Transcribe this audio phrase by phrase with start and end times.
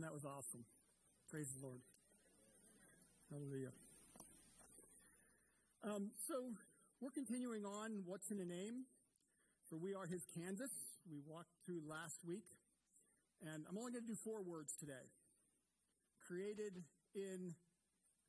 [0.00, 0.64] That was awesome.
[1.28, 1.84] Praise the Lord.
[3.28, 3.76] Hallelujah.
[5.84, 6.56] Um, so
[7.04, 8.88] we're continuing on What's in a Name.
[9.68, 10.72] For we are his canvas.
[11.04, 12.48] We walked through last week.
[13.44, 15.12] And I'm only going to do four words today.
[16.24, 16.80] Created
[17.12, 17.52] in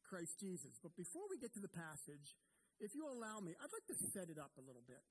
[0.04, 0.76] Christ Jesus.
[0.84, 2.36] But before we get to the passage,
[2.84, 5.04] if you allow me, I'd like to set it up a little bit.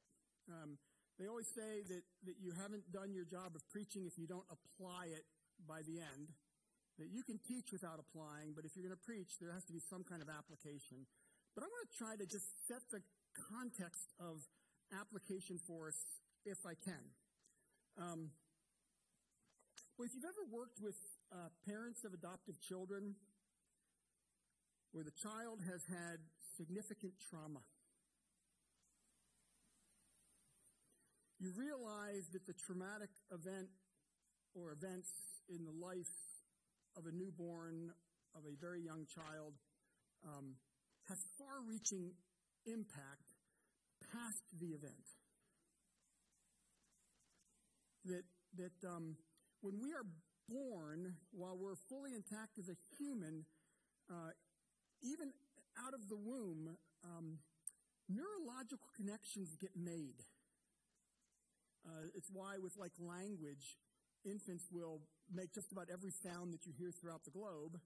[0.52, 0.76] Um,
[1.16, 4.46] they always say that, that you haven't done your job of preaching if you don't
[4.52, 5.24] apply it
[5.66, 6.34] by the end.
[6.98, 9.72] That you can teach without applying, but if you're going to preach, there has to
[9.72, 11.08] be some kind of application.
[11.54, 13.00] But I want to try to just set the
[13.48, 14.44] context of
[14.92, 15.98] application for us
[16.44, 17.04] if I can.
[17.96, 18.30] Um,
[19.96, 20.96] well, if you've ever worked with
[21.32, 23.16] uh, parents of adoptive children
[24.92, 26.20] where the child has had
[26.56, 27.60] significant trauma,
[31.38, 33.68] you realize that the traumatic event
[34.54, 35.10] or events
[35.48, 36.31] in the life
[36.96, 37.90] of a newborn,
[38.34, 39.54] of a very young child,
[40.24, 40.54] um,
[41.08, 42.12] has far reaching
[42.66, 43.34] impact
[44.12, 45.06] past the event.
[48.04, 48.24] That,
[48.56, 49.16] that um,
[49.60, 50.04] when we are
[50.48, 53.44] born, while we're fully intact as a human,
[54.10, 54.30] uh,
[55.02, 55.32] even
[55.78, 57.38] out of the womb, um,
[58.08, 60.22] neurological connections get made.
[61.86, 63.78] Uh, it's why, with like language,
[64.24, 65.00] infants will
[65.32, 67.78] make just about every sound that you hear throughout the globe,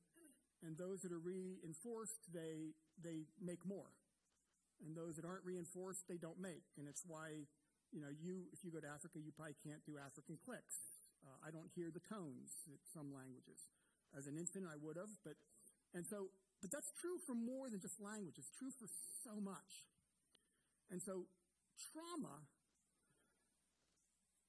[0.65, 3.93] and those that are reinforced, they they make more,
[4.85, 6.65] and those that aren't reinforced, they don't make.
[6.77, 7.45] And it's why,
[7.93, 10.77] you know, you if you go to Africa, you probably can't do African clicks.
[11.25, 13.59] Uh, I don't hear the tones in some languages.
[14.17, 15.37] As an infant, I would have, but
[15.93, 16.29] and so,
[16.63, 18.37] but that's true for more than just language.
[18.39, 18.89] It's true for
[19.25, 19.89] so much.
[20.91, 21.27] And so,
[21.93, 22.47] trauma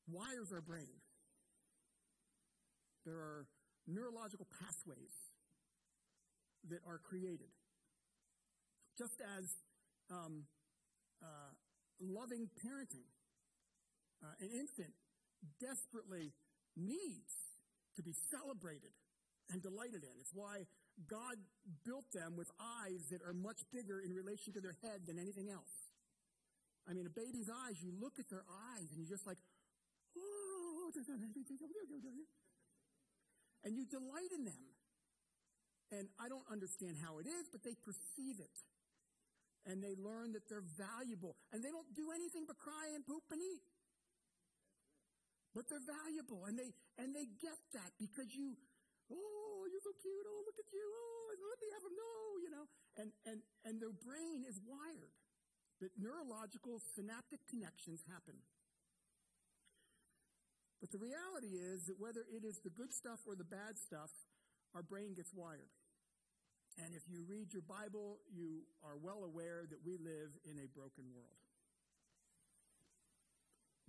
[0.07, 1.01] wires our brain.
[3.07, 3.47] There are
[3.87, 5.15] neurological pathways
[6.67, 7.47] that are created.
[8.99, 9.47] Just as
[10.11, 10.43] um,
[11.23, 11.55] uh,
[12.03, 13.07] loving parenting,
[14.19, 14.91] uh, an infant
[15.63, 16.35] desperately
[16.75, 17.31] needs
[17.95, 18.91] to be celebrated
[19.55, 20.11] and delighted in.
[20.19, 20.67] It's why
[21.07, 21.39] God
[21.87, 25.47] built them with eyes that are much bigger in relation to their head than anything
[25.47, 25.71] else.
[26.83, 28.43] I mean, a baby's eyes, you look at their
[28.75, 29.39] eyes and you're just like,
[33.63, 34.63] and you delight in them.
[35.91, 38.57] And I don't understand how it is, but they perceive it.
[39.67, 41.35] And they learn that they're valuable.
[41.51, 43.63] And they don't do anything but cry and poop and eat.
[45.55, 46.43] But they're valuable.
[46.47, 48.55] And they and they get that because you,
[49.11, 50.25] oh, you're so cute.
[50.27, 50.83] Oh, look at you.
[50.83, 52.65] Oh, let me have them know, you know.
[52.99, 55.15] And and and their brain is wired
[55.79, 58.35] that neurological synaptic connections happen.
[60.79, 64.11] But the reality is that whether it is the good stuff or the bad stuff,
[64.75, 65.73] our brain gets wired.
[66.77, 70.69] And if you read your Bible, you are well aware that we live in a
[70.69, 71.41] broken world.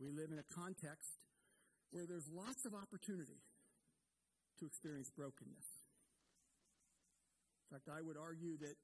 [0.00, 1.28] We live in a context
[1.90, 3.44] where there's lots of opportunity
[4.60, 5.68] to experience brokenness.
[7.68, 8.76] In fact, I would argue that,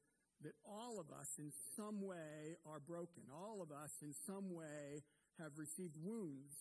[0.43, 3.25] that all of us in some way are broken.
[3.33, 5.01] All of us in some way
[5.41, 6.53] have received wounds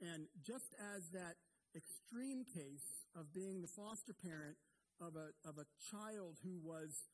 [0.00, 1.36] and just as that
[1.76, 4.56] extreme case of being the foster parent
[5.00, 7.08] of a, of a child who was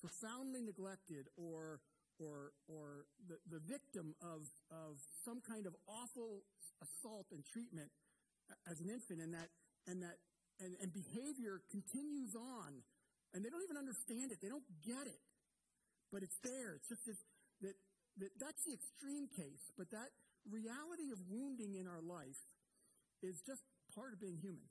[0.00, 1.80] profoundly neglected or,
[2.18, 6.44] or, or the, the victim of, of some kind of awful
[6.80, 7.90] assault and treatment
[8.70, 9.50] as an infant, and that,
[9.86, 10.16] and that
[10.60, 12.80] and, and behavior continues on,
[13.34, 15.20] and they don't even understand it, they don't get it,
[16.12, 16.78] but it's there.
[16.78, 17.20] It's just this,
[17.60, 17.76] that,
[18.22, 20.14] that that's the extreme case, but that
[20.50, 22.40] reality of wounding in our life
[23.22, 23.62] is just
[23.94, 24.66] part of being human.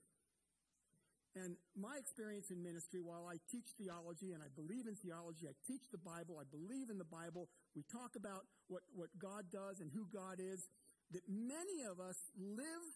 [1.35, 5.55] And my experience in ministry, while I teach theology and I believe in theology, I
[5.67, 9.83] teach the Bible, I believe in the Bible, we talk about what, what God does
[9.83, 10.63] and who God is,
[11.11, 12.87] that many of us live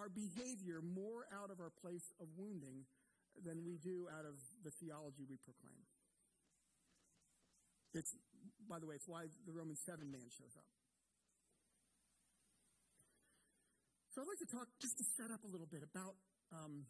[0.00, 2.88] our behavior more out of our place of wounding
[3.44, 5.84] than we do out of the theology we proclaim.
[7.92, 8.16] It's,
[8.64, 10.64] by the way, it's why the Roman 7 man shows up.
[14.14, 16.14] So I'd like to talk just to set up a little bit about.
[16.54, 16.86] Um,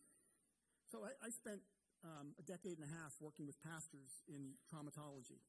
[0.92, 1.64] so I, I spent
[2.04, 5.40] um, a decade and a half working with pastors in traumatology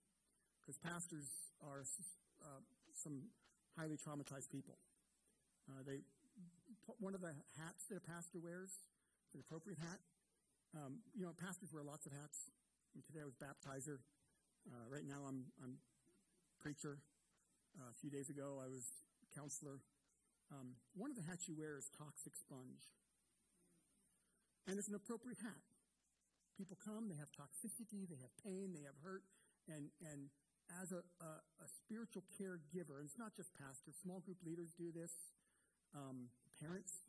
[0.63, 1.27] because pastors
[1.59, 1.83] are
[2.39, 2.63] uh,
[2.95, 3.27] some
[3.75, 4.79] highly traumatized people.
[5.67, 5.99] Uh, they
[7.03, 8.71] one of the hats that a pastor wears,
[9.35, 9.99] an appropriate hat.
[10.79, 12.55] Um, you know, pastors wear lots of hats.
[12.95, 13.99] And today I was baptizer.
[14.63, 15.83] Uh, right now I'm I'm
[16.55, 17.03] preacher.
[17.75, 18.87] Uh, a few days ago I was
[19.35, 19.83] counselor.
[20.51, 22.93] Um, one of the hats you wear is toxic sponge.
[24.67, 25.61] And it's an appropriate hat.
[26.57, 29.23] People come, they have toxicity, they have pain, they have hurt,
[29.67, 30.31] and, and
[30.81, 34.89] as a, a, a spiritual caregiver, and it's not just pastors, small group leaders do
[34.89, 35.11] this,
[35.93, 36.31] um,
[36.61, 37.05] parents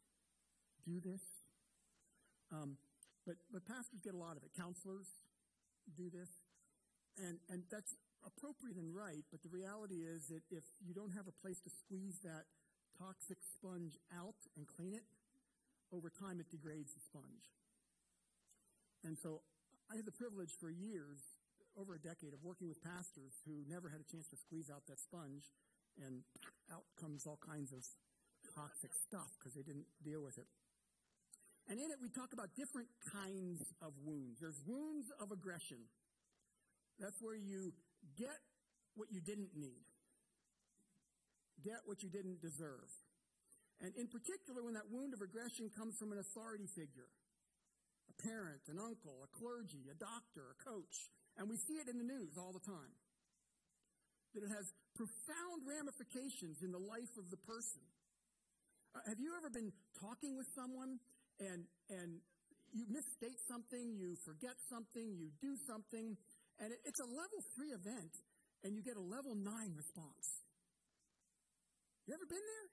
[0.85, 1.23] do this,
[2.53, 2.77] um,
[3.25, 4.51] but, but pastors get a lot of it.
[4.59, 5.07] Counselors
[5.97, 6.29] do this,
[7.17, 7.95] and, and that's
[8.27, 11.71] appropriate and right, but the reality is that if you don't have a place to
[11.71, 12.51] squeeze that
[12.99, 15.05] toxic sponge out and clean it,
[15.93, 17.53] over time it degrades the sponge.
[19.05, 19.43] And so
[19.93, 21.21] I had the privilege for years,
[21.79, 24.83] over a decade, of working with pastors who never had a chance to squeeze out
[24.89, 25.47] that sponge,
[26.01, 26.27] and
[26.73, 27.85] out comes all kinds of
[28.55, 30.49] toxic stuff because they didn't deal with it.
[31.69, 34.39] And in it, we talk about different kinds of wounds.
[34.41, 35.79] There's wounds of aggression.
[36.99, 37.75] That's where you
[38.17, 38.39] get
[38.95, 39.85] what you didn't need,
[41.63, 42.91] get what you didn't deserve.
[43.81, 47.13] And in particular, when that wound of aggression comes from an authority figure
[48.07, 51.11] a parent, an uncle, a clergy, a doctor, a coach.
[51.37, 52.95] And we see it in the news all the time.
[54.33, 57.85] That it has profound ramifications in the life of the person.
[58.95, 60.97] Uh, have you ever been talking with someone
[61.41, 62.21] and, and
[62.73, 66.17] you misstate something, you forget something, you do something,
[66.61, 68.13] and it, it's a level three event,
[68.65, 70.46] and you get a level nine response?
[72.07, 72.67] You ever been there?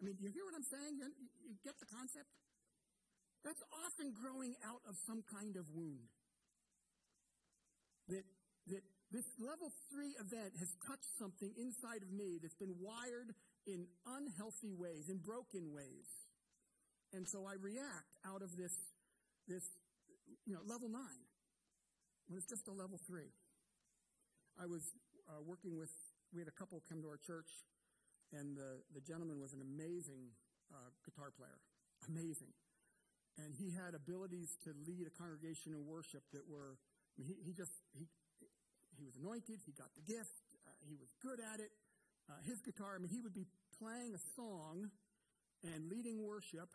[0.00, 0.96] I mean, do you hear what I'm saying?
[0.96, 1.12] You,
[1.44, 2.32] you get the concept?
[3.44, 6.08] That's often growing out of some kind of wound.
[8.08, 8.24] That,
[8.72, 13.36] that this level three event has touched something inside of me that's been wired
[13.68, 16.08] in unhealthy ways, in broken ways.
[17.12, 18.72] And so I react out of this,
[19.44, 19.64] this,
[20.48, 21.24] you know, level nine
[22.32, 23.28] when it's just a level three.
[24.56, 24.80] I was
[25.28, 25.92] uh, working with,
[26.32, 27.50] we had a couple come to our church
[28.32, 30.30] and the, the gentleman was an amazing
[30.70, 31.58] uh, guitar player.
[32.08, 32.54] Amazing.
[33.38, 37.50] And he had abilities to lead a congregation in worship that were, I mean, he,
[37.50, 38.06] he just, he,
[38.96, 41.70] he was anointed, he got the gift, uh, he was good at it.
[42.28, 43.46] Uh, his guitar, I mean, he would be
[43.80, 44.90] playing a song
[45.64, 46.70] and leading worship,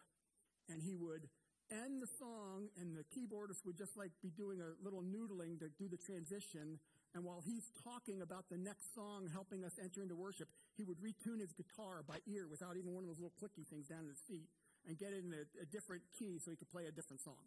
[0.68, 1.30] and he would
[1.72, 5.70] end the song, and the keyboardist would just like be doing a little noodling to
[5.80, 6.80] do the transition,
[7.14, 11.00] and while he's talking about the next song, helping us enter into worship, he would
[11.00, 14.12] retune his guitar by ear without even one of those little clicky things down at
[14.12, 14.52] his feet
[14.88, 17.42] and get it in a, a different key so he could play a different song.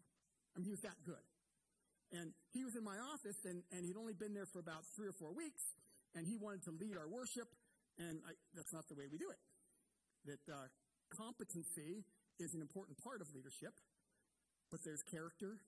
[0.57, 1.23] I mean, he was that good.
[2.11, 5.07] And he was in my office, and, and he'd only been there for about three
[5.07, 5.61] or four weeks,
[6.17, 7.53] and he wanted to lead our worship,
[8.01, 9.41] and I, that's not the way we do it.
[10.25, 10.67] That uh,
[11.13, 12.09] competency
[12.41, 13.77] is an important part of leadership,
[14.73, 15.61] but there's character,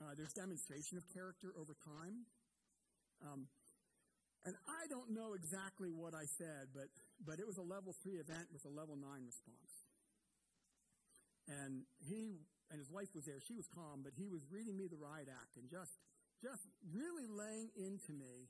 [0.00, 2.24] uh, there's demonstration of character over time,
[3.20, 3.46] um,
[4.46, 6.86] and I don't know exactly what I said, but,
[7.18, 9.74] but it was a level three event with a level nine response.
[11.50, 13.42] And he and his wife was there.
[13.42, 15.98] She was calm, but he was reading me the riot act and just,
[16.38, 16.62] just
[16.94, 18.46] really laying into me.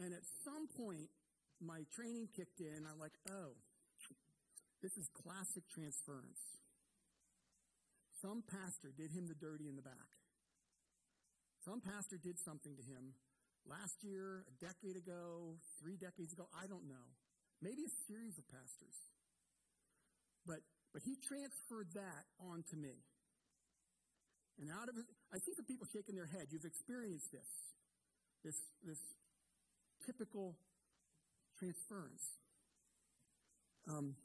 [0.00, 1.12] And at some point,
[1.60, 2.88] my training kicked in.
[2.88, 3.52] I'm like, oh,
[4.80, 6.40] this is classic transference.
[8.24, 10.08] Some pastor did him the dirty in the back.
[11.64, 13.12] Some pastor did something to him
[13.68, 17.06] last year, a decade ago, three decades ago, I don't know.
[17.60, 18.96] Maybe a series of pastors.
[20.46, 23.04] But, but he transferred that onto me.
[24.58, 26.48] And out of it, I see some people shaking their head.
[26.50, 27.50] You've experienced this,
[28.44, 28.98] this, this
[30.06, 30.56] typical
[31.58, 32.24] transference.
[33.86, 34.16] Um,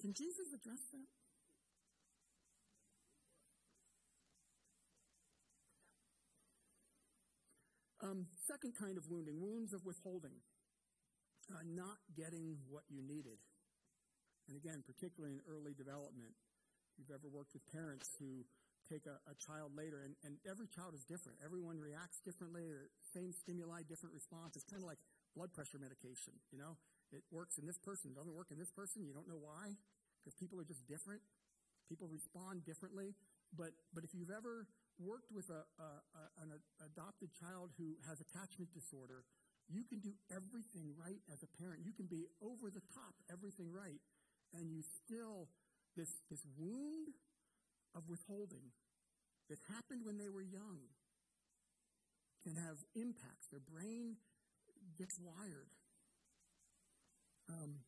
[0.00, 1.17] can Jesus address that?
[8.08, 10.40] Um, second kind of wounding, wounds of withholding,
[11.52, 13.36] uh, not getting what you needed.
[14.48, 16.32] And again, particularly in early development,
[16.88, 18.48] if you've ever worked with parents who
[18.88, 21.36] take a, a child later, and, and, every child is different.
[21.44, 22.64] Everyone reacts differently.
[23.12, 24.56] Same stimuli, different response.
[24.56, 24.96] It's kind of like
[25.36, 26.32] blood pressure medication.
[26.48, 26.80] You know,
[27.12, 29.04] it works in this person, doesn't work in this person.
[29.04, 29.76] You don't know why,
[30.16, 31.20] because people are just different.
[31.92, 33.12] People respond differently.
[33.52, 34.64] But but if you've ever
[34.98, 36.50] worked with a, a, a, an
[36.84, 39.24] adopted child who has attachment disorder,
[39.68, 41.84] you can do everything right as a parent.
[41.84, 44.00] You can be over the top, everything right,
[44.54, 45.48] and you still,
[45.96, 47.14] this, this wound
[47.94, 48.72] of withholding
[49.48, 50.92] that happened when they were young
[52.42, 53.48] can have impacts.
[53.50, 54.16] Their brain
[54.96, 55.72] gets wired.
[57.48, 57.80] Um,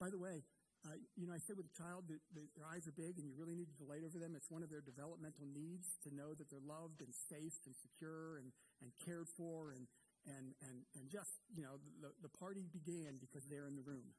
[0.00, 0.42] by the way,
[0.86, 3.26] uh, you know, I said with a child that, that their eyes are big and
[3.26, 4.38] you really need to delight over them.
[4.38, 8.38] It's one of their developmental needs to know that they're loved and safe and secure
[8.38, 9.90] and, and cared for and,
[10.30, 14.14] and, and, and just, you know, the, the party began because they're in the room.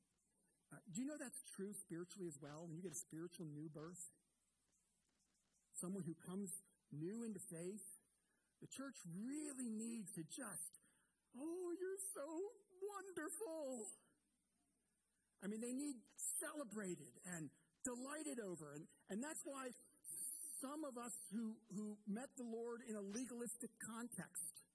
[0.67, 2.67] Uh, do you know that's true spiritually as well?
[2.67, 4.03] When you get a spiritual new birth,
[5.79, 6.51] someone who comes
[6.91, 7.87] new into faith,
[8.59, 10.71] the church really needs to just,
[11.31, 12.27] oh, you're so
[12.83, 13.87] wonderful.
[15.43, 15.95] I mean, they need
[16.41, 17.49] celebrated and
[17.85, 18.73] delighted over.
[18.73, 19.69] And, and that's why
[20.61, 24.65] some of us who, who met the Lord in a legalistic context,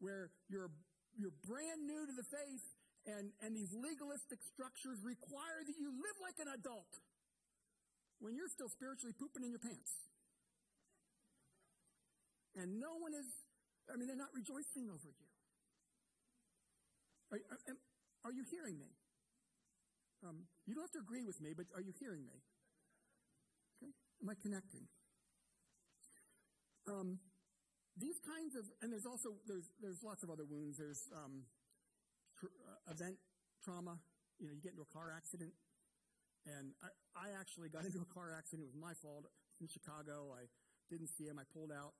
[0.00, 0.72] where you're,
[1.16, 2.64] you're brand new to the faith
[3.06, 6.90] and, and these legalistic structures require that you live like an adult
[8.18, 9.92] when you're still spiritually pooping in your pants.
[12.56, 13.28] And no one is,
[13.92, 15.28] I mean, they're not rejoicing over you.
[17.30, 17.76] Are, are,
[18.26, 18.90] are you hearing me?
[20.24, 22.40] Um, you don't have to agree with me, but are you hearing me?
[23.76, 23.92] Okay.
[24.22, 24.88] Am I connecting?
[26.88, 27.18] Um,
[27.96, 30.78] these kinds of, and there's also there's there's lots of other wounds.
[30.78, 31.48] There's um,
[32.38, 33.16] tr- uh, event
[33.64, 33.98] trauma.
[34.38, 35.52] You know, you get into a car accident,
[36.44, 38.68] and I, I actually got into a car accident.
[38.68, 39.26] It was my fault.
[39.60, 40.44] In Chicago, I
[40.92, 41.40] didn't see him.
[41.40, 41.96] I pulled out,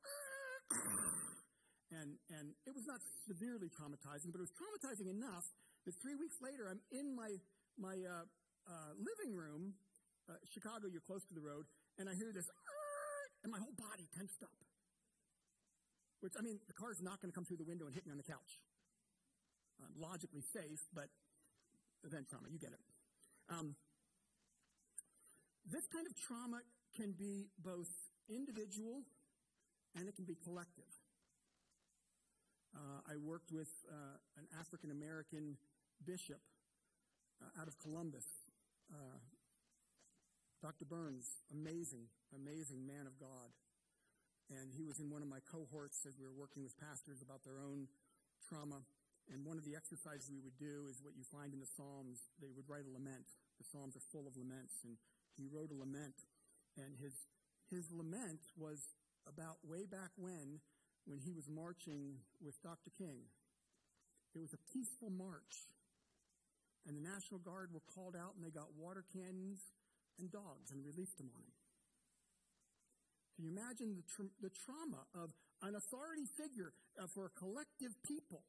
[1.90, 5.48] and and it was not severely traumatizing, but it was traumatizing enough
[5.88, 7.40] that three weeks later, I'm in my
[7.78, 8.24] my uh,
[8.68, 9.74] uh, living room,
[10.28, 11.66] uh, Chicago, you're close to the road,
[11.98, 12.48] and I hear this,
[13.44, 14.56] and my whole body tensed up.
[16.20, 18.10] Which, I mean, the car's not going to come through the window and hit me
[18.10, 18.58] on the couch.
[20.00, 21.12] Logically safe, but
[22.04, 22.80] event trauma, you get it.
[23.52, 23.76] Um,
[25.68, 26.64] this kind of trauma
[26.96, 27.92] can be both
[28.28, 29.04] individual
[29.94, 30.88] and it can be collective.
[32.74, 35.56] Uh, I worked with uh, an African American
[36.04, 36.40] bishop
[37.42, 38.26] uh, out of Columbus.
[38.92, 39.18] Uh,
[40.62, 40.84] Dr.
[40.84, 43.52] Burns, amazing, amazing man of God.
[44.48, 47.42] And he was in one of my cohorts as we were working with pastors about
[47.42, 47.90] their own
[48.46, 48.86] trauma.
[49.26, 52.30] And one of the exercises we would do is what you find in the Psalms.
[52.38, 53.26] They would write a lament.
[53.58, 54.86] The Psalms are full of laments.
[54.86, 54.96] And
[55.34, 56.14] he wrote a lament.
[56.78, 57.14] And his,
[57.66, 58.94] his lament was
[59.26, 60.62] about way back when,
[61.04, 62.94] when he was marching with Dr.
[62.94, 63.26] King.
[64.34, 65.74] It was a peaceful march
[66.86, 69.58] and the National Guard were called out and they got water cannons
[70.18, 71.56] and dogs and released them on him.
[73.36, 75.28] Can you imagine the, tra- the trauma of
[75.60, 78.46] an authority figure uh, for a collective people?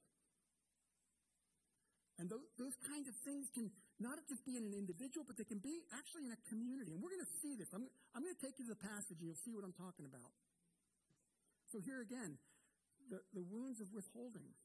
[2.17, 5.46] And those, those kinds of things can not just be in an individual, but they
[5.46, 6.94] can be actually in a community.
[6.96, 7.70] And we're going to see this.
[7.74, 10.06] I'm, I'm going to take you to the passage and you'll see what I'm talking
[10.08, 10.34] about.
[11.70, 12.39] So here again,
[13.12, 14.56] the, the wounds of withholding.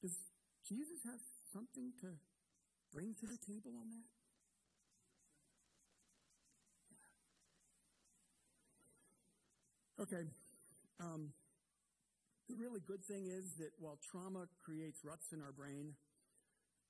[0.00, 0.14] Does
[0.64, 1.20] Jesus have
[1.52, 2.18] something to
[2.92, 4.08] bring to the table on that?
[10.02, 10.24] Okay.
[10.98, 11.32] Um,
[12.48, 15.94] the really good thing is that while trauma creates ruts in our brain,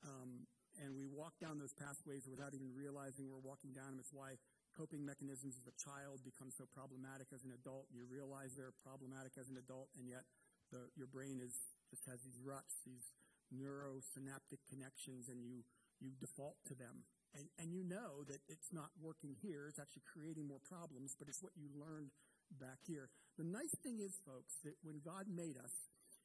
[0.07, 0.47] um,
[0.79, 4.39] and we walk down those pathways without even realizing we're walking down them, it's why
[4.79, 7.91] coping mechanisms as a child become so problematic as an adult.
[7.91, 10.25] You realize they're problematic as an adult, and yet
[10.71, 11.53] the, your brain is
[11.91, 13.11] just has these ruts, these
[13.55, 15.63] neurosynaptic connections and you,
[16.01, 17.05] you default to them.
[17.35, 21.29] And, and you know that it's not working here, it's actually creating more problems, but
[21.29, 22.11] it's what you learned
[22.59, 23.11] back here.
[23.39, 25.71] The nice thing is, folks, that when God made us,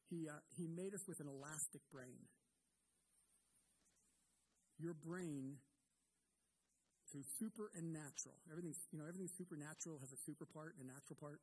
[0.09, 2.25] He, uh, he made us with an elastic brain.
[4.81, 5.61] Your brain,
[7.11, 10.93] through super and natural, everything's, you know, everything supernatural has a super part and a
[10.93, 11.39] natural part.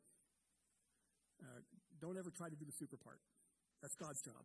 [1.41, 1.63] Uh,
[2.01, 3.19] don't ever try to do the super part.
[3.81, 4.43] That's God's job.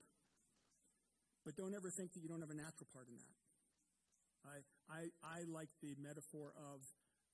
[1.48, 3.36] But don't ever think that you don't have a natural part in that.
[4.44, 4.58] I,
[4.92, 6.84] I, I like the metaphor of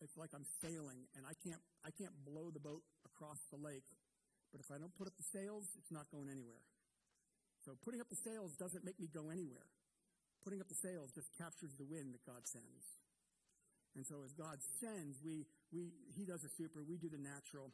[0.06, 3.90] it's like I'm sailing and I can't, I can't blow the boat across the lake.
[4.54, 6.62] But if I don't put up the sails, it's not going anywhere.
[7.66, 9.66] So putting up the sails doesn't make me go anywhere.
[10.46, 12.86] Putting up the sails just captures the wind that God sends.
[13.98, 17.74] And so as God sends, we, we, He does the super, we do the natural.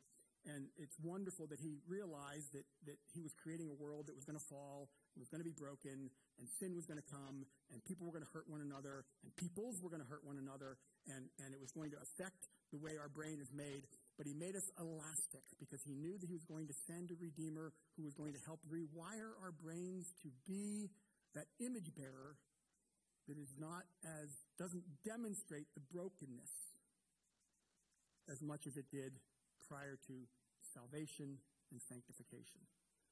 [0.50, 4.26] And it's wonderful that he realized that, that he was creating a world that was
[4.26, 6.10] going to fall, it was going to be broken,
[6.42, 9.30] and sin was going to come, and people were going to hurt one another, and
[9.38, 12.82] peoples were going to hurt one another, and, and it was going to affect the
[12.82, 13.86] way our brain is made.
[14.18, 17.18] But he made us elastic because he knew that he was going to send a
[17.22, 20.90] Redeemer who was going to help rewire our brains to be
[21.38, 22.42] that image bearer
[23.30, 26.50] that is not as, doesn't demonstrate the brokenness
[28.26, 29.14] as much as it did
[29.70, 30.16] prior to
[30.74, 31.38] salvation
[31.70, 32.66] and sanctification.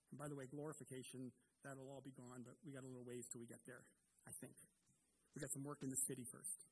[0.10, 1.32] And by the way, glorification,
[1.64, 3.86] that'll all be gone, but we got a little ways till we get there,
[4.26, 4.58] I think.
[5.36, 6.66] We got some work in the city first.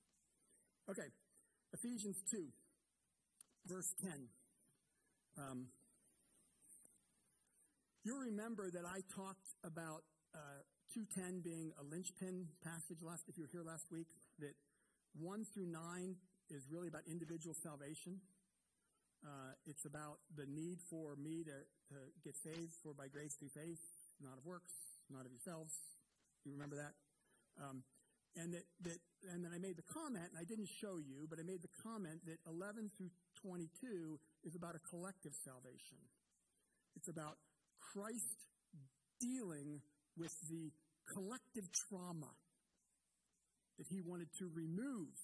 [0.89, 1.09] Okay,
[1.73, 2.49] Ephesians 2,
[3.67, 4.11] verse 10.
[5.37, 5.67] Um,
[8.03, 10.01] you'll remember that I talked about
[10.33, 14.07] uh, 210 being a linchpin passage last, if you were here last week,
[14.39, 14.55] that
[15.19, 16.15] 1 through 9
[16.49, 18.21] is really about individual salvation.
[19.23, 21.57] Uh, it's about the need for me to,
[21.89, 23.81] to get saved for by grace through faith,
[24.21, 24.73] not of works,
[25.09, 25.73] not of yourselves.
[26.45, 26.93] You remember that?
[27.57, 27.83] Um,
[28.35, 28.99] and that, that
[29.31, 31.73] and then I made the comment, and I didn't show you, but I made the
[31.81, 33.09] comment that 11 through
[33.41, 35.97] 22 is about a collective salvation.
[36.95, 37.37] It's about
[37.79, 38.45] Christ
[39.19, 39.81] dealing
[40.17, 40.71] with the
[41.13, 42.31] collective trauma
[43.77, 45.15] that he wanted to remove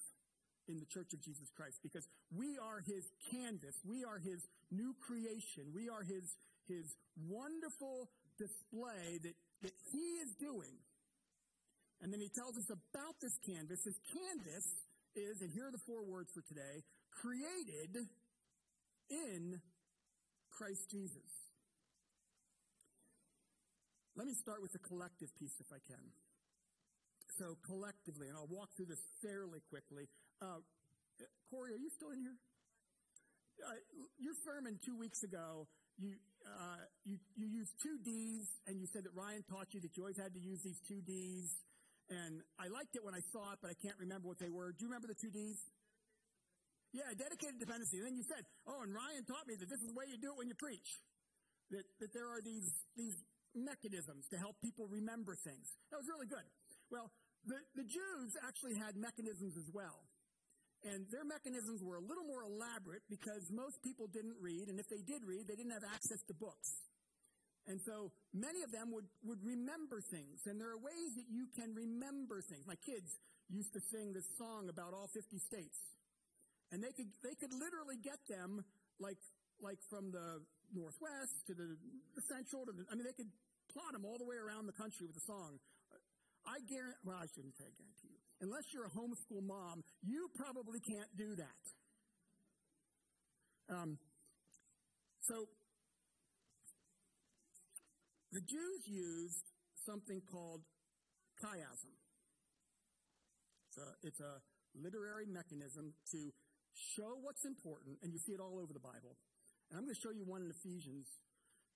[0.68, 3.76] in the church of Jesus Christ because we are his canvas.
[3.86, 5.74] We are his new creation.
[5.74, 6.36] We are his,
[6.68, 6.86] his
[7.28, 10.78] wonderful display that, that he is doing.
[12.02, 13.86] And then he tells us about this canvas.
[13.86, 14.66] This canvas
[15.16, 18.10] is, and here are the four words for today, created
[19.10, 19.62] in
[20.50, 21.30] Christ Jesus.
[24.16, 26.12] Let me start with the collective piece if I can.
[27.42, 30.06] So, collectively, and I'll walk through this fairly quickly.
[30.38, 30.62] Uh,
[31.50, 32.38] Corey, are you still in here?
[33.66, 33.82] Uh,
[34.22, 35.66] your sermon two weeks ago,
[35.98, 39.98] you, uh, you, you used two D's, and you said that Ryan taught you that
[39.98, 41.50] you always had to use these two D's.
[42.14, 44.70] And I liked it when I saw it, but I can't remember what they were.
[44.70, 45.58] Do you remember the two D's?
[46.94, 47.98] Yeah, dedicated dependency.
[47.98, 50.22] And then you said, oh, and Ryan taught me that this is the way you
[50.22, 51.02] do it when you preach.
[51.74, 53.18] That, that there are these, these
[53.58, 55.74] mechanisms to help people remember things.
[55.90, 56.46] That was really good.
[56.94, 57.10] Well,
[57.46, 60.06] the, the Jews actually had mechanisms as well.
[60.82, 64.90] And their mechanisms were a little more elaborate because most people didn't read, and if
[64.90, 66.74] they did read, they didn't have access to books.
[67.70, 71.46] And so many of them would, would remember things, and there are ways that you
[71.54, 72.66] can remember things.
[72.66, 73.14] My kids
[73.52, 75.78] used to sing this song about all 50 states.
[76.72, 78.64] And they could, they could literally get them
[78.98, 79.20] like,
[79.60, 80.40] like from the
[80.74, 81.76] northwest to the,
[82.16, 83.30] the central to the, I mean, they could
[83.70, 85.60] plot them all the way around the country with a song.
[86.46, 88.22] I guarantee, well, I shouldn't say I guarantee you.
[88.42, 91.64] Unless you're a homeschool mom, you probably can't do that.
[93.70, 93.98] Um,
[95.22, 95.46] so,
[98.32, 99.46] the Jews used
[99.86, 100.62] something called
[101.40, 101.94] chiasm.
[103.70, 104.34] It's a, it's a
[104.76, 106.20] literary mechanism to
[106.96, 109.16] show what's important, and you see it all over the Bible.
[109.70, 111.08] And I'm going to show you one in Ephesians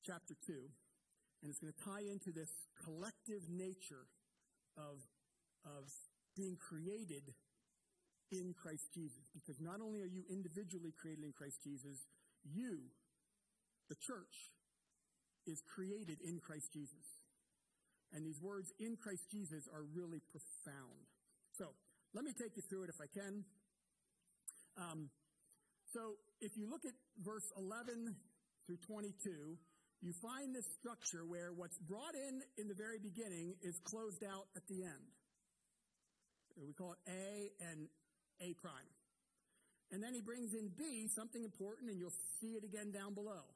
[0.03, 0.53] chapter 2,
[1.43, 2.51] and it's going to tie into this
[2.83, 4.07] collective nature
[4.77, 5.01] of,
[5.65, 5.89] of
[6.35, 7.33] being created
[8.31, 9.31] in Christ Jesus.
[9.33, 12.05] Because not only are you individually created in Christ Jesus,
[12.43, 12.91] you,
[13.89, 14.51] the church,
[15.47, 17.21] is created in Christ Jesus.
[18.13, 21.05] And these words in Christ Jesus are really profound.
[21.53, 21.75] So,
[22.13, 23.43] let me take you through it if I can.
[24.77, 25.09] Um,
[25.91, 26.91] so if you look at
[27.23, 28.15] verse 11
[28.65, 29.57] through 22,
[30.05, 34.45] you find this structure where what's brought in in the very beginning is closed out
[34.55, 35.09] at the end.
[36.61, 37.89] We call it A and
[38.37, 38.93] A prime.
[39.89, 43.49] And then he brings in B, something important, and you'll see it again down below.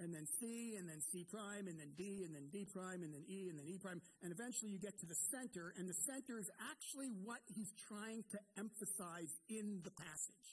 [0.00, 3.12] And then C, and then C prime, and then D, and then D prime, and
[3.12, 4.00] then E, and then E prime.
[4.24, 8.24] And eventually you get to the center, and the center is actually what he's trying
[8.32, 10.48] to emphasize in the passage.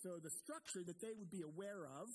[0.00, 2.08] So the structure that they would be aware of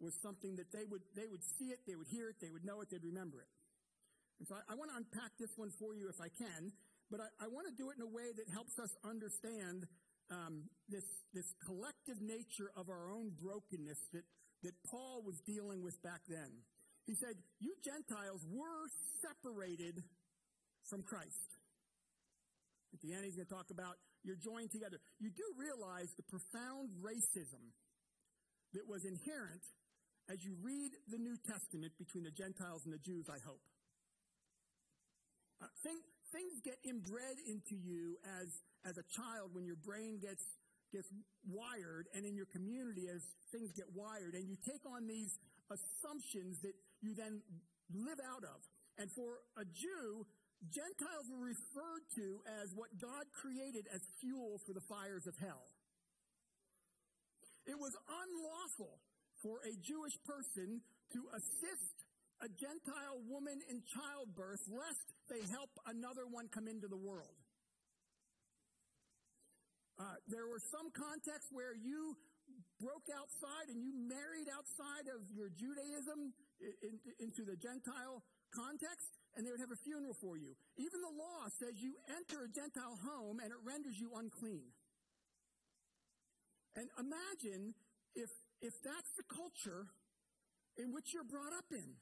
[0.00, 2.64] was something that they would, they would see it, they would hear it, they would
[2.64, 3.52] know it, they'd remember it.
[4.40, 6.72] And so I, I want to unpack this one for you if I can,
[7.12, 9.84] but I, I want to do it in a way that helps us understand
[10.32, 14.24] um, this, this collective nature of our own brokenness that,
[14.62, 16.64] that Paul was dealing with back then.
[17.04, 18.88] He said, You Gentiles were
[19.20, 20.00] separated
[20.88, 21.58] from Christ.
[22.94, 25.00] At the end, he's going to talk about you're joined together.
[25.18, 27.72] You do realize the profound racism
[28.74, 29.64] that was inherent
[30.28, 33.62] as you read the New Testament between the Gentiles and the Jews, I hope.
[35.62, 36.00] Uh, thing,
[36.32, 38.48] things get inbred into you as,
[38.84, 40.42] as a child when your brain gets,
[40.92, 41.08] gets
[41.44, 43.20] wired, and in your community as
[43.52, 45.36] things get wired, and you take on these
[45.68, 47.42] assumptions that you then
[47.92, 48.58] live out of.
[48.98, 50.26] And for a Jew,
[50.68, 55.72] Gentiles were referred to as what God created as fuel for the fires of hell.
[57.66, 59.00] It was unlawful
[59.42, 60.80] for a Jewish person
[61.12, 61.96] to assist
[62.40, 67.36] a Gentile woman in childbirth lest they help another one come into the world.
[70.00, 72.16] Uh, there were some contexts where you
[72.80, 76.32] broke outside and you married outside of your Judaism
[77.20, 78.24] into the Gentile
[78.56, 80.56] context, and they would have a funeral for you.
[80.80, 84.72] Even the law says you enter a Gentile home and it renders you unclean.
[86.74, 87.74] And imagine
[88.16, 89.88] if, if that's the culture
[90.76, 91.96] in which you're brought up in.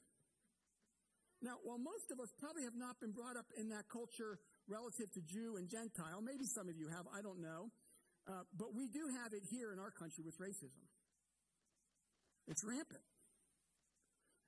[1.41, 5.11] Now, while most of us probably have not been brought up in that culture relative
[5.15, 7.71] to Jew and Gentile, maybe some of you have, I don't know,
[8.27, 10.83] uh, but we do have it here in our country with racism.
[12.47, 13.07] It's rampant.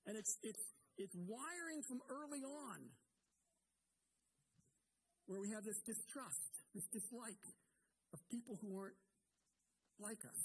[0.05, 0.61] And it's, it's,
[0.97, 2.91] it's wiring from early on
[5.27, 7.45] where we have this distrust, this dislike
[8.11, 8.99] of people who aren't
[9.99, 10.41] like us.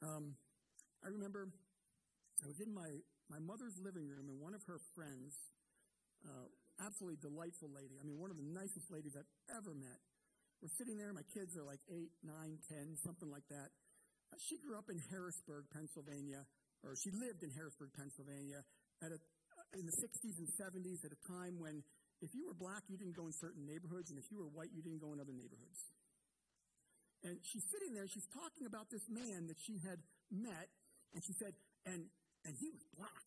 [0.00, 0.36] Um,
[1.04, 1.48] I remember
[2.40, 2.88] I was in my
[3.28, 5.30] my mother's living room, and one of her friends,
[6.26, 6.50] uh,
[6.82, 10.02] absolutely delightful lady, I mean, one of the nicest ladies I've ever met,
[10.58, 11.14] we're sitting there.
[11.14, 13.70] My kids are like eight, nine, ten, something like that.
[14.34, 16.42] Uh, she grew up in Harrisburg, Pennsylvania,
[16.82, 18.66] or she lived in Harrisburg, Pennsylvania,
[18.98, 21.86] at a, uh, in the 60s and 70s at a time when
[22.20, 24.68] if you were black, you didn't go in certain neighborhoods, and if you were white,
[24.74, 25.80] you didn't go in other neighborhoods.
[27.24, 30.00] And she's sitting there, she's talking about this man that she had
[30.32, 30.72] met,
[31.12, 31.52] and she said,
[31.84, 32.08] and
[32.44, 33.26] and he was black.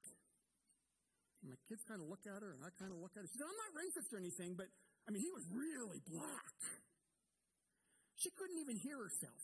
[1.42, 3.30] And my kids kind of look at her, and I kind of look at her.
[3.30, 4.72] She said, I'm not racist or anything, but
[5.06, 6.56] I mean, he was really black.
[8.18, 9.44] She couldn't even hear herself.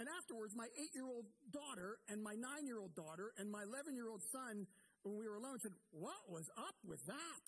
[0.00, 3.62] And afterwards, my eight year old daughter and my nine year old daughter and my
[3.62, 4.66] 11 year old son,
[5.06, 7.46] when we were alone, said, What was up with that?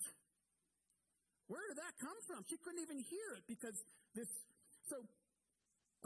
[1.51, 2.47] Where did that come from?
[2.47, 3.75] She couldn't even hear it because
[4.15, 4.29] this.
[4.87, 5.03] So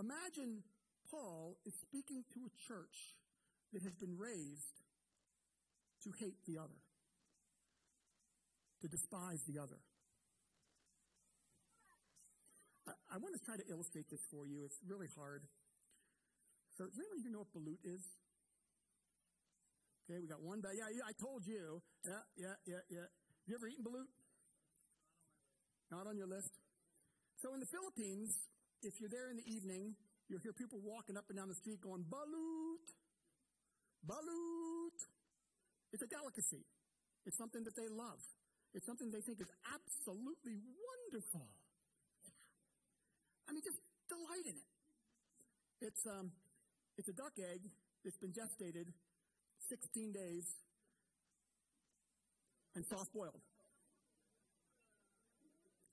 [0.01, 0.65] imagine
[1.09, 3.21] Paul is speaking to a church
[3.73, 4.81] that has been raised
[6.03, 6.81] to hate the other,
[8.81, 9.77] to despise the other.
[12.89, 14.65] I, I want to try to illustrate this for you.
[14.65, 15.45] It's really hard.
[16.77, 18.01] So, does anyone even know what balut is?
[20.09, 20.63] Okay, we got one.
[20.65, 21.83] Yeah, yeah, I told you.
[22.01, 23.05] Yeah, yeah, yeah, yeah.
[23.05, 24.09] Have you ever eaten balut?
[25.91, 26.57] Not on your list.
[27.37, 28.33] So, in the Philippines,
[28.83, 29.95] if you're there in the evening,
[30.27, 32.87] you'll hear people walking up and down the street going, balut,
[34.05, 34.97] balut.
[35.93, 36.65] It's a delicacy.
[37.25, 38.21] It's something that they love.
[38.73, 41.45] It's something they think is absolutely wonderful.
[43.47, 44.69] I mean, just delight in it.
[45.81, 46.31] It's, um,
[46.97, 47.67] it's a duck egg
[48.03, 48.87] that's been gestated
[49.69, 50.47] 16 days
[52.75, 53.43] and soft boiled.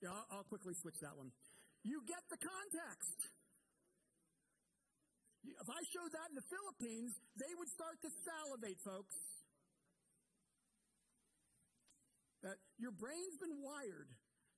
[0.01, 1.31] Yeah, I'll, I'll quickly switch that one.
[1.83, 3.17] You get the context.
[5.43, 9.15] If I showed that in the Philippines, they would start to salivate, folks.
[12.43, 14.07] That your brain's been wired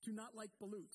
[0.05, 0.93] to not like balut.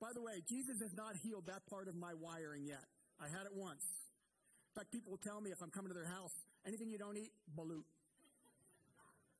[0.00, 2.84] By the way, Jesus has not healed that part of my wiring yet.
[3.20, 3.84] I had it once.
[4.70, 6.32] In fact, people will tell me if I'm coming to their house,
[6.66, 7.84] anything you don't eat, balut.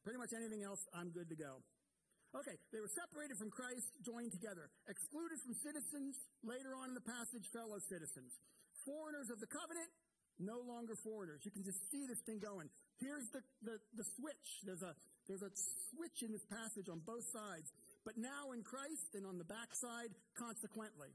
[0.05, 1.63] Pretty much anything else, I'm good to go.
[2.31, 4.71] Okay, they were separated from Christ, joined together.
[4.87, 6.15] Excluded from citizens,
[6.47, 8.31] later on in the passage, fellow citizens.
[8.87, 9.91] Foreigners of the covenant,
[10.39, 11.43] no longer foreigners.
[11.43, 12.71] You can just see this thing going.
[13.03, 14.63] Here's the, the, the switch.
[14.63, 14.95] There's a,
[15.27, 15.51] there's a
[15.91, 17.67] switch in this passage on both sides.
[18.07, 21.11] But now in Christ and on the backside, consequently.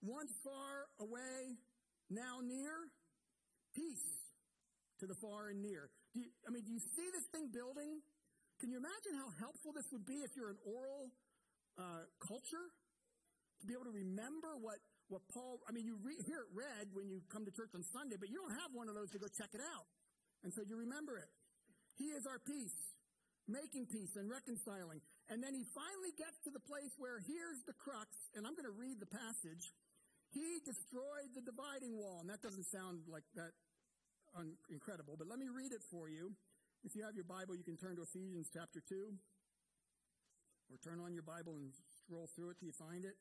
[0.00, 1.58] Once far away,
[2.10, 2.92] now near,
[3.74, 4.22] peace
[5.00, 5.90] to the far and near.
[6.14, 8.00] Do you, I mean, do you see this thing building?
[8.64, 11.12] Can you imagine how helpful this would be if you're an oral
[11.76, 12.72] uh, culture?
[13.60, 14.80] To be able to remember what
[15.12, 17.84] what Paul, I mean, you re- hear it read when you come to church on
[17.92, 19.84] Sunday, but you don't have one of those to go check it out.
[20.40, 21.28] And so you remember it.
[22.00, 22.72] He is our peace,
[23.44, 25.04] making peace and reconciling.
[25.28, 28.64] And then he finally gets to the place where here's the crux, and I'm going
[28.64, 29.76] to read the passage.
[30.32, 32.24] He destroyed the dividing wall.
[32.24, 33.52] And that doesn't sound like that
[34.32, 36.32] un- incredible, but let me read it for you.
[36.84, 39.16] If you have your Bible, you can turn to Ephesians chapter 2,
[40.68, 41.72] or turn on your Bible and
[42.04, 43.16] scroll through it till you find it.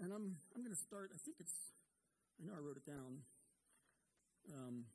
[0.00, 1.52] And I'm, I'm going to start, I think it's,
[2.40, 3.28] I know I wrote it down,
[4.56, 4.88] um,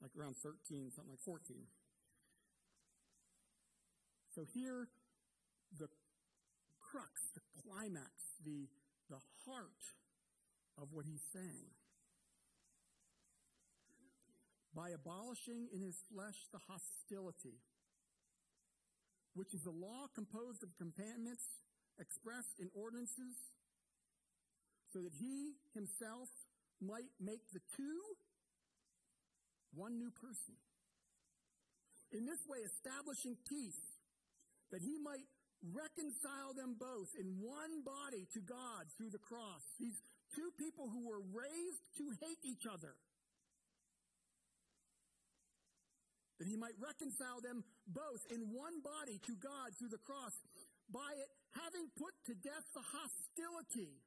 [0.00, 1.66] like around 13, something like 14.
[4.36, 4.86] So here,
[5.76, 5.88] the
[6.78, 8.70] crux, the climax, the,
[9.10, 9.82] the heart
[10.78, 11.74] of what he's saying.
[14.74, 17.60] By abolishing in his flesh the hostility,
[19.34, 21.44] which is a law composed of commandments
[22.00, 23.36] expressed in ordinances
[24.92, 26.28] so that he himself
[26.80, 28.00] might make the two
[29.74, 30.56] one new person.
[32.12, 33.80] In this way, establishing peace,
[34.70, 35.24] that he might
[35.64, 39.64] reconcile them both in one body to God through the cross.
[39.80, 39.96] These
[40.36, 42.96] two people who were raised to hate each other.
[46.42, 50.34] That he might reconcile them both in one body to God through the cross
[50.90, 54.02] by it having put to death the hostility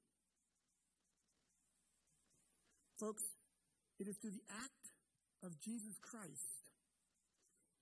[2.99, 3.23] Folks,
[3.99, 4.85] it is through the act
[5.43, 6.63] of Jesus Christ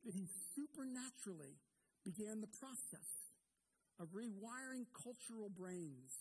[0.06, 1.62] that he supernaturally
[2.04, 3.10] began the process
[4.00, 6.12] of rewiring cultural brains,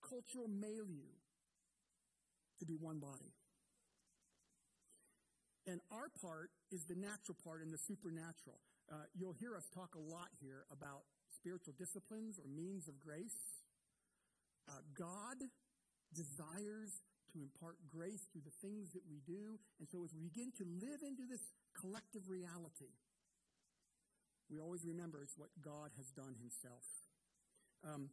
[0.00, 1.10] cultural milieu
[2.60, 3.34] to be one body.
[5.70, 8.58] And our part is the natural part and the supernatural.
[8.90, 13.62] Uh, you'll hear us talk a lot here about spiritual disciplines or means of grace.
[14.66, 15.38] Uh, God
[16.10, 16.90] desires
[17.30, 19.62] to impart grace through the things that we do.
[19.78, 22.90] And so as we begin to live into this collective reality,
[24.50, 26.82] we always remember it's what God has done himself.
[27.86, 28.10] Um,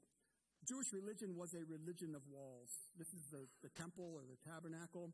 [0.62, 2.70] Jewish religion was a religion of walls.
[3.02, 5.10] This is the, the temple or the tabernacle.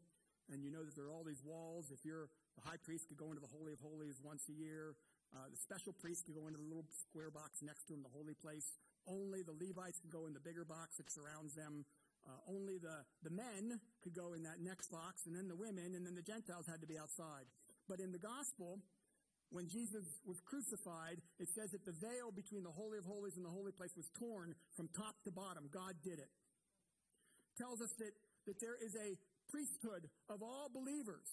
[0.51, 1.91] And you know that there are all these walls.
[1.91, 4.95] If you're the high priest could go into the Holy of Holies once a year.
[5.33, 8.13] Uh, the special priest could go into the little square box next to him, the
[8.13, 8.77] holy place.
[9.09, 11.85] Only the Levites could go in the bigger box that surrounds them.
[12.23, 15.97] Uh, only the, the men could go in that next box, and then the women,
[15.97, 17.49] and then the Gentiles had to be outside.
[17.89, 18.79] But in the gospel,
[19.51, 23.43] when Jesus was crucified, it says that the veil between the Holy of Holies and
[23.43, 25.67] the holy place was torn from top to bottom.
[25.73, 26.31] God did it.
[27.57, 28.13] Tells us that,
[28.47, 29.17] that there is a
[29.53, 31.29] priesthood of all believers.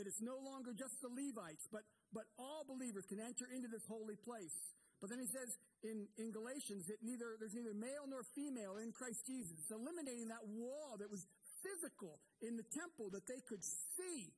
[0.00, 3.84] That it's no longer just the Levites, but, but all believers can enter into this
[3.86, 4.56] holy place.
[4.98, 5.54] But then he says
[5.84, 9.54] in, in Galatians that neither, there's neither male nor female in Christ Jesus.
[9.60, 11.28] It's eliminating that wall that was
[11.62, 13.62] physical in the temple that they could
[13.94, 14.32] see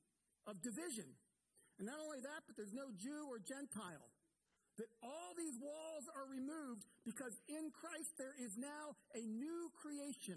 [0.45, 1.07] of division.
[1.79, 4.11] And not only that, but there's no Jew or Gentile.
[4.77, 10.37] That all these walls are removed because in Christ there is now a new creation.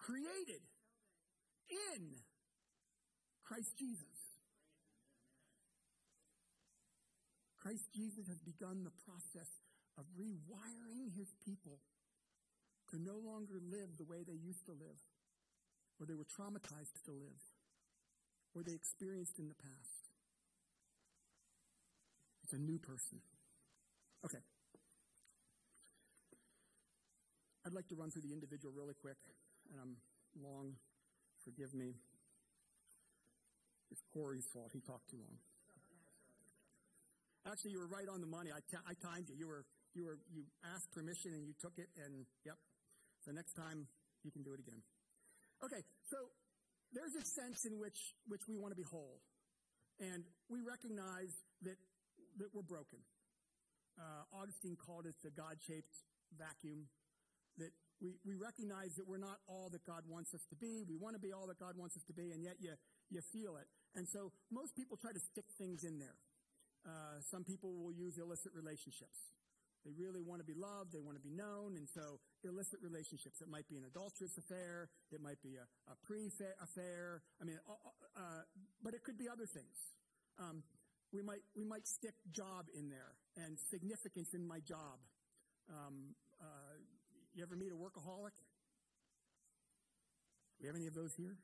[0.00, 0.64] Created
[1.68, 2.20] in
[3.44, 4.18] Christ Jesus.
[7.60, 9.50] Christ Jesus has begun the process
[9.98, 11.80] of rewiring his people
[12.90, 15.00] to no longer live the way they used to live,
[16.00, 17.42] or they were traumatized to live,
[18.54, 20.08] or they experienced in the past.
[22.44, 23.20] It's a new person.
[24.24, 24.40] Okay.
[27.66, 29.18] I'd like to run through the individual really quick,
[29.70, 29.96] and I'm
[30.40, 30.72] long.
[31.48, 31.96] Forgive me.
[33.88, 34.68] It's Corey's fault.
[34.76, 35.40] He talked too long.
[37.48, 38.52] Actually, you were right on the money.
[38.52, 39.36] I, t- I timed you.
[39.40, 39.64] You were
[39.96, 40.44] you were you
[40.76, 42.60] asked permission and you took it, and yep.
[43.24, 43.88] So next time
[44.20, 44.84] you can do it again.
[45.64, 45.80] Okay,
[46.12, 46.20] so
[46.92, 47.96] there's a sense in which
[48.28, 49.24] which we want to be whole,
[50.04, 51.32] and we recognize
[51.64, 51.80] that
[52.44, 53.00] that we're broken.
[53.96, 55.96] Uh, Augustine called it the God-shaped
[56.36, 56.92] vacuum.
[57.56, 60.84] That we, we recognize that we're not all that God wants us to be.
[60.86, 62.74] We want to be all that God wants us to be, and yet you,
[63.10, 63.66] you feel it.
[63.94, 66.18] And so most people try to stick things in there.
[66.86, 69.18] Uh, some people will use illicit relationships.
[69.84, 73.40] They really want to be loved, they want to be known, and so illicit relationships.
[73.40, 77.22] It might be an adulterous affair, it might be a, a pre affair.
[77.40, 77.72] I mean, uh,
[78.18, 78.42] uh,
[78.82, 79.78] but it could be other things.
[80.38, 80.62] Um,
[81.12, 84.98] we might we might stick job in there and significance in my job.
[85.70, 86.74] Um, uh,
[87.38, 88.34] you ever meet a workaholic?
[90.58, 91.38] Do we have any of those here?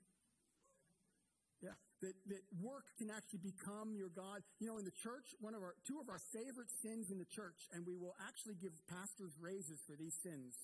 [1.62, 4.42] Yeah, that, that work can actually become your God.
[4.58, 7.30] You know, in the church, one of our two of our favorite sins in the
[7.30, 10.58] church, and we will actually give pastors raises for these sins: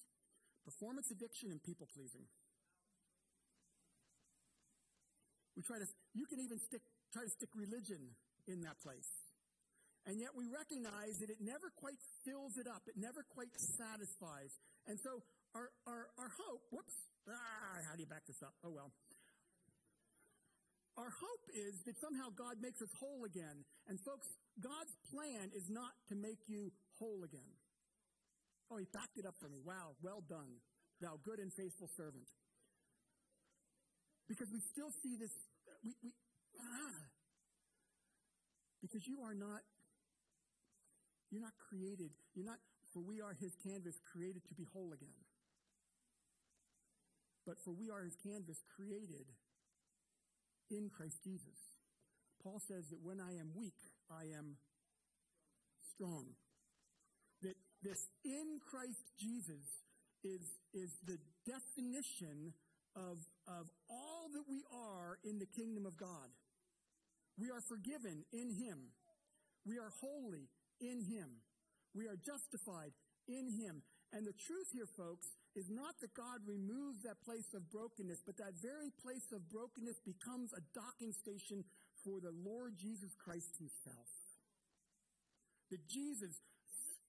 [0.67, 2.27] performance addiction and people pleasing.
[5.55, 5.87] We try to.
[6.13, 6.83] You can even stick
[7.15, 8.19] try to stick religion
[8.51, 9.30] in that place.
[10.09, 12.83] And yet we recognize that it never quite fills it up.
[12.89, 14.53] It never quite satisfies.
[14.89, 15.21] And so
[15.55, 16.97] our, our, our hope, whoops,
[17.29, 18.55] ah, how do you back this up?
[18.65, 18.93] Oh well.
[20.97, 23.65] Our hope is that somehow God makes us whole again.
[23.89, 24.27] And folks,
[24.61, 27.57] God's plan is not to make you whole again.
[28.71, 29.59] Oh, he backed it up for me.
[29.65, 30.61] Wow, well done,
[31.01, 32.29] thou good and faithful servant.
[34.29, 35.35] Because we still see this,
[35.83, 36.13] we, we
[36.61, 37.03] ah,
[38.81, 39.61] because you are not,
[41.31, 42.59] you're not created, you're not,
[42.93, 45.15] for we are his canvas created to be whole again.
[47.47, 49.27] But for we are his canvas created
[50.71, 51.59] in Christ Jesus.
[52.43, 53.79] Paul says that when I am weak,
[54.11, 54.57] I am
[55.95, 56.27] strong.
[57.43, 59.65] That this in Christ Jesus
[60.23, 60.41] is,
[60.75, 62.53] is the definition
[62.97, 66.29] of, of all that we are in the kingdom of God.
[67.39, 68.93] We are forgiven in Him.
[69.65, 70.49] We are holy
[70.81, 71.45] in Him.
[71.95, 72.93] We are justified
[73.29, 73.83] in Him.
[74.13, 78.37] And the truth here, folks, is not that God removes that place of brokenness, but
[78.39, 81.63] that very place of brokenness becomes a docking station
[82.03, 84.11] for the Lord Jesus Christ Himself.
[85.71, 86.35] That Jesus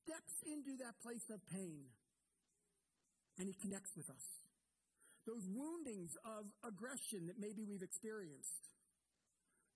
[0.06, 1.90] steps into that place of pain
[3.38, 4.26] and He connects with us.
[5.26, 8.74] Those woundings of aggression that maybe we've experienced,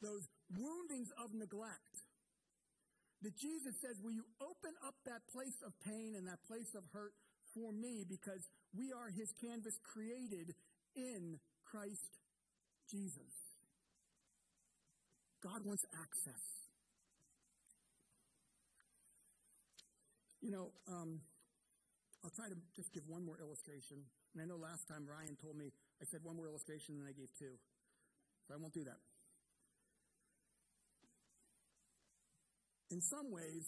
[0.01, 2.04] those woundings of neglect,
[3.21, 6.84] that Jesus says, Will you open up that place of pain and that place of
[6.93, 7.13] hurt
[7.54, 8.43] for me because
[8.75, 10.54] we are his canvas created
[10.95, 12.19] in Christ
[12.91, 13.32] Jesus?
[15.43, 16.43] God wants access.
[20.41, 21.21] You know, um,
[22.23, 24.01] I'll try to just give one more illustration.
[24.34, 27.13] And I know last time Ryan told me I said one more illustration and I
[27.13, 27.54] gave two.
[28.47, 28.97] So I won't do that.
[32.91, 33.65] In some ways,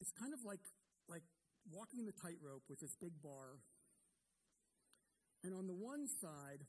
[0.00, 0.60] it's kind of like,
[1.08, 1.22] like
[1.70, 3.58] walking the tightrope with this big bar.
[5.44, 6.66] And on the one side,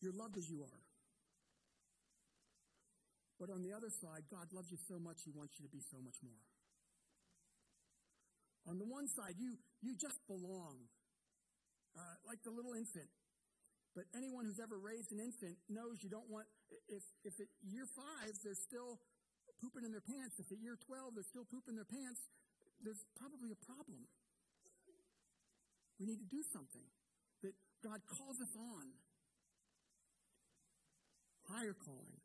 [0.00, 0.82] you're loved as you are.
[3.38, 5.80] But on the other side, God loves you so much, He wants you to be
[5.80, 6.44] so much more.
[8.68, 10.76] On the one side, you, you just belong,
[11.96, 13.08] uh, like the little infant.
[13.94, 16.46] But anyone who's ever raised an infant knows you don't want,
[16.86, 19.02] if, if at year five they're still
[19.58, 22.22] pooping in their pants, if at year 12 they're still pooping their pants,
[22.80, 24.06] there's probably a problem.
[25.98, 26.86] We need to do something.
[27.42, 27.52] That
[27.84, 28.86] God calls us on.
[31.50, 32.22] Higher calling.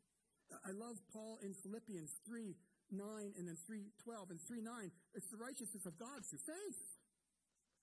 [0.64, 2.54] I love Paul in Philippians 3
[2.94, 3.02] 9
[3.34, 4.90] and then 3 12 and 3 9.
[5.18, 6.82] It's the righteousness of God through faith.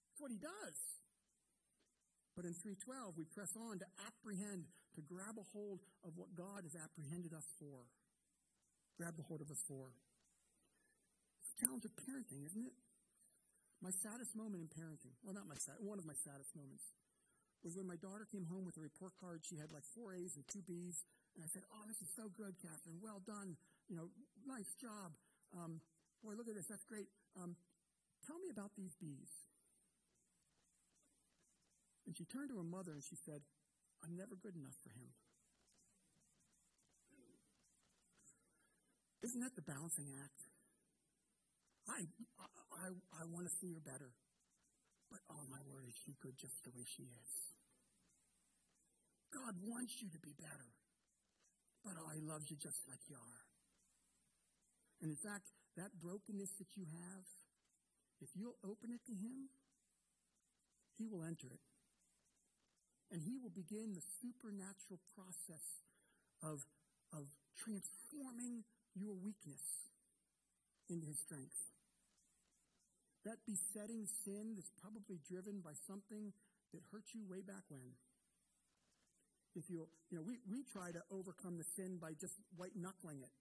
[0.08, 0.78] That's what he does.
[2.34, 4.66] But in 312, we press on to apprehend,
[4.98, 7.86] to grab a hold of what God has apprehended us for.
[8.98, 9.94] Grab the hold of us for.
[11.42, 12.74] It's a challenge of parenting, isn't it?
[13.82, 16.88] My saddest moment in parenting, well, not my saddest, one of my saddest moments,
[17.64, 19.44] was when my daughter came home with a report card.
[19.44, 21.04] She had like four A's and two B's.
[21.36, 23.00] And I said, Oh, this is so good, Catherine.
[23.02, 23.56] Well done.
[23.88, 24.08] You know,
[24.46, 25.16] nice job.
[25.56, 25.80] Um,
[26.24, 26.68] boy, look at this.
[26.68, 27.08] That's great.
[27.36, 27.56] Um,
[28.28, 29.32] tell me about these B's.
[32.06, 33.40] And she turned to her mother and she said,
[34.04, 35.08] I'm never good enough for him.
[39.24, 40.40] Isn't that the balancing act?
[41.88, 42.04] I,
[42.76, 44.12] I, I want to see her better.
[45.08, 47.32] But oh my word, is she good just the way she is?
[49.32, 50.76] God wants you to be better.
[51.88, 53.44] But oh, he loves you just like you are.
[55.00, 57.26] And in fact, that brokenness that you have,
[58.20, 59.52] if you'll open it to him,
[61.00, 61.64] he will enter it
[63.12, 65.66] and he will begin the supernatural process
[66.42, 66.66] of,
[67.14, 68.64] of transforming
[68.96, 69.62] your weakness
[70.90, 71.56] into his strength.
[73.26, 76.34] That besetting sin that's probably driven by something
[76.76, 77.96] that hurt you way back when.
[79.56, 83.22] If you, you know, we, we try to overcome the sin by just white knuckling
[83.22, 83.32] it.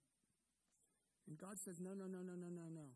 [1.27, 2.87] And God says, no, no, no, no, no, no, no.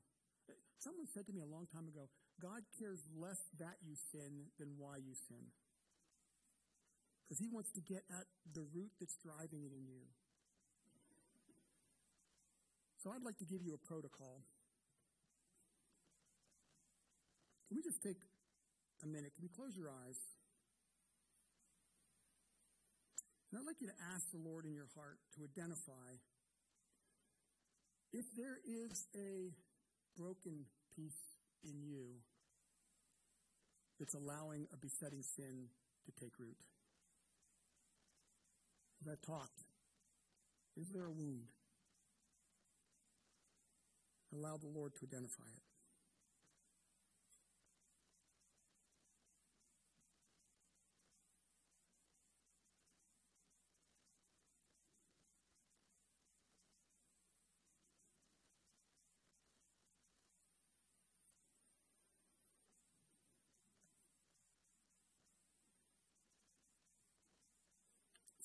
[0.77, 2.07] Someone said to me a long time ago,
[2.39, 5.49] God cares less that you sin than why you sin
[7.27, 8.23] because he wants to get at
[8.55, 10.07] the root that's driving it in you.
[13.03, 14.47] So I'd like to give you a protocol.
[17.67, 18.23] Can we just take
[19.03, 19.35] a minute?
[19.35, 20.15] Can you close your eyes?
[23.51, 26.15] And I'd like you to ask the Lord in your heart to identify
[28.13, 29.51] if there is a
[30.17, 32.23] broken piece in you
[33.99, 35.67] that's allowing a besetting sin
[36.05, 36.57] to take root.
[39.05, 39.63] I've talked,
[40.75, 41.51] is there a wound?
[44.33, 45.66] Allow the Lord to identify it.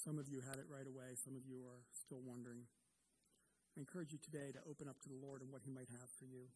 [0.03, 1.15] Some of you had it right away.
[1.15, 2.67] Some of you are still wondering.
[3.79, 6.11] I encourage you today to open up to the Lord and what He might have
[6.19, 6.51] for you.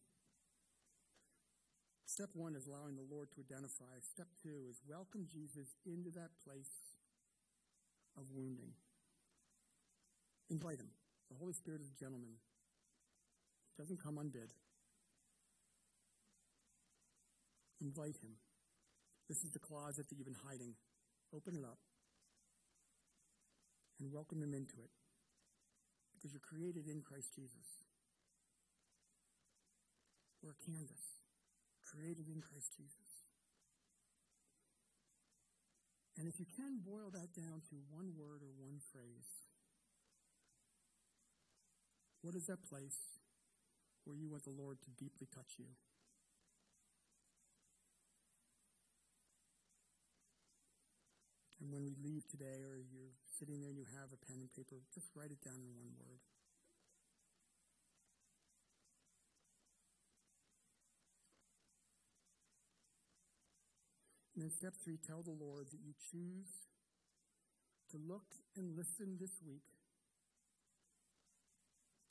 [2.03, 4.03] Step one is allowing the Lord to identify.
[4.03, 6.99] Step two is welcome Jesus into that place
[8.19, 8.75] of wounding.
[10.51, 10.91] Invite Him.
[11.31, 12.35] The Holy Spirit is a gentleman.
[13.71, 14.51] He doesn't come unbid.
[17.79, 18.35] Invite Him.
[19.31, 20.75] This is the closet that you've been hiding.
[21.31, 21.86] Open it up
[23.99, 24.93] and welcome them into it
[26.13, 27.85] because you're created in Christ Jesus.
[30.41, 31.21] We're a canvas
[31.85, 33.25] created in Christ Jesus.
[36.17, 39.47] And if you can boil that down to one word or one phrase,
[42.21, 43.21] what is that place
[44.03, 45.77] where you want the Lord to deeply touch you?
[51.59, 54.51] And when we leave today, or you're sitting there and you have a pen and
[54.53, 56.21] paper, just write it down in one word.
[64.37, 66.69] And then step three, tell the Lord that you choose
[67.89, 69.65] to look and listen this week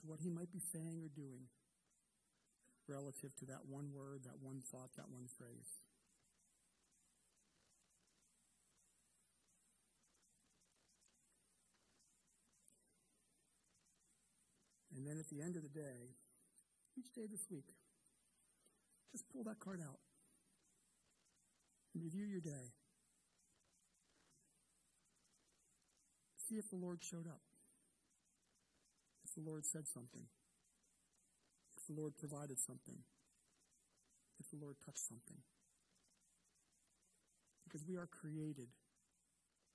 [0.01, 1.47] to what He might be saying or doing
[2.89, 5.87] relative to that one word, that one thought, that one phrase.
[15.07, 16.19] And then at the end of the day,
[16.99, 17.71] each day this week,
[19.13, 20.03] just pull that card out
[21.95, 22.75] and review your day.
[26.49, 27.39] See if the Lord showed up.
[29.23, 30.27] If the Lord said something.
[31.77, 32.99] If the Lord provided something.
[34.41, 35.39] If the Lord touched something.
[37.63, 38.75] Because we are created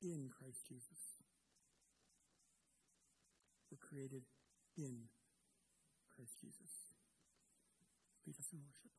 [0.01, 1.23] in Christ Jesus.
[3.71, 4.23] We're created
[4.75, 5.07] in
[6.21, 6.93] Christ Jesus.
[8.27, 8.90] Lead us in worship.